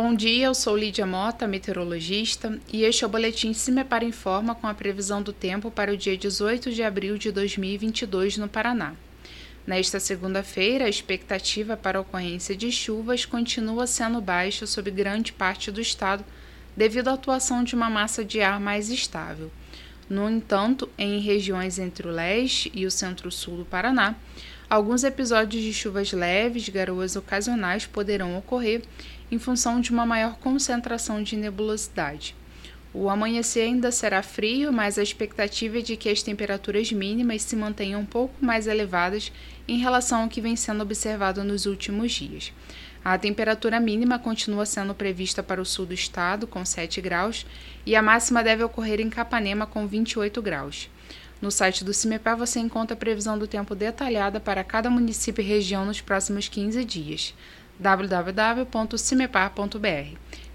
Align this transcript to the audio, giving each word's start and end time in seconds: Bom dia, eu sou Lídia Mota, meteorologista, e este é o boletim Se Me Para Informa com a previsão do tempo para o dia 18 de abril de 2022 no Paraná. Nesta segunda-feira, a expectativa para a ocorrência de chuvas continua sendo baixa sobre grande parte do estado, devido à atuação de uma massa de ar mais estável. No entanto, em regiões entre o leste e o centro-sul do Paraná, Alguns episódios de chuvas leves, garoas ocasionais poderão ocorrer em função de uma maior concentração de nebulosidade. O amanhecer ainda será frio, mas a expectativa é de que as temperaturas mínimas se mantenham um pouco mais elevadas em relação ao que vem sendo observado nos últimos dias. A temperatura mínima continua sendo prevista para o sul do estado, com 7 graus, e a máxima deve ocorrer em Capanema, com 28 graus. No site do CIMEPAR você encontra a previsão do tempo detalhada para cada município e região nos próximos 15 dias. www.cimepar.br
Bom 0.00 0.14
dia, 0.14 0.46
eu 0.46 0.54
sou 0.54 0.76
Lídia 0.76 1.04
Mota, 1.04 1.48
meteorologista, 1.48 2.56
e 2.72 2.84
este 2.84 3.02
é 3.02 3.06
o 3.08 3.10
boletim 3.10 3.52
Se 3.52 3.72
Me 3.72 3.82
Para 3.82 4.04
Informa 4.04 4.54
com 4.54 4.68
a 4.68 4.72
previsão 4.72 5.20
do 5.20 5.32
tempo 5.32 5.72
para 5.72 5.92
o 5.92 5.96
dia 5.96 6.16
18 6.16 6.70
de 6.70 6.84
abril 6.84 7.18
de 7.18 7.32
2022 7.32 8.36
no 8.36 8.48
Paraná. 8.48 8.94
Nesta 9.66 9.98
segunda-feira, 9.98 10.84
a 10.84 10.88
expectativa 10.88 11.76
para 11.76 11.98
a 11.98 12.00
ocorrência 12.00 12.54
de 12.54 12.70
chuvas 12.70 13.24
continua 13.24 13.88
sendo 13.88 14.20
baixa 14.20 14.68
sobre 14.68 14.92
grande 14.92 15.32
parte 15.32 15.68
do 15.72 15.80
estado, 15.80 16.24
devido 16.76 17.08
à 17.08 17.14
atuação 17.14 17.64
de 17.64 17.74
uma 17.74 17.90
massa 17.90 18.24
de 18.24 18.40
ar 18.40 18.60
mais 18.60 18.90
estável. 18.90 19.50
No 20.08 20.28
entanto, 20.28 20.88
em 20.96 21.20
regiões 21.20 21.78
entre 21.78 22.08
o 22.08 22.10
leste 22.10 22.70
e 22.74 22.86
o 22.86 22.90
centro-sul 22.90 23.58
do 23.58 23.64
Paraná, 23.64 24.16
Alguns 24.70 25.02
episódios 25.02 25.62
de 25.62 25.72
chuvas 25.72 26.12
leves, 26.12 26.68
garoas 26.68 27.16
ocasionais 27.16 27.86
poderão 27.86 28.36
ocorrer 28.36 28.82
em 29.32 29.38
função 29.38 29.80
de 29.80 29.90
uma 29.90 30.04
maior 30.04 30.36
concentração 30.36 31.22
de 31.22 31.36
nebulosidade. 31.36 32.36
O 33.00 33.08
amanhecer 33.08 33.60
ainda 33.60 33.92
será 33.92 34.24
frio, 34.24 34.72
mas 34.72 34.98
a 34.98 35.02
expectativa 35.04 35.78
é 35.78 35.80
de 35.80 35.96
que 35.96 36.08
as 36.08 36.20
temperaturas 36.20 36.90
mínimas 36.90 37.42
se 37.42 37.54
mantenham 37.54 38.00
um 38.00 38.04
pouco 38.04 38.44
mais 38.44 38.66
elevadas 38.66 39.30
em 39.68 39.78
relação 39.78 40.22
ao 40.22 40.28
que 40.28 40.40
vem 40.40 40.56
sendo 40.56 40.82
observado 40.82 41.44
nos 41.44 41.64
últimos 41.64 42.10
dias. 42.10 42.52
A 43.04 43.16
temperatura 43.16 43.78
mínima 43.78 44.18
continua 44.18 44.66
sendo 44.66 44.96
prevista 44.96 45.44
para 45.44 45.62
o 45.62 45.64
sul 45.64 45.86
do 45.86 45.94
estado, 45.94 46.44
com 46.44 46.64
7 46.64 47.00
graus, 47.00 47.46
e 47.86 47.94
a 47.94 48.02
máxima 48.02 48.42
deve 48.42 48.64
ocorrer 48.64 49.00
em 49.00 49.08
Capanema, 49.08 49.64
com 49.64 49.86
28 49.86 50.42
graus. 50.42 50.90
No 51.40 51.52
site 51.52 51.84
do 51.84 51.94
CIMEPAR 51.94 52.36
você 52.36 52.58
encontra 52.58 52.94
a 52.94 52.98
previsão 52.98 53.38
do 53.38 53.46
tempo 53.46 53.76
detalhada 53.76 54.40
para 54.40 54.64
cada 54.64 54.90
município 54.90 55.40
e 55.40 55.46
região 55.46 55.86
nos 55.86 56.00
próximos 56.00 56.48
15 56.48 56.84
dias. 56.84 57.32
www.cimepar.br 57.78 60.47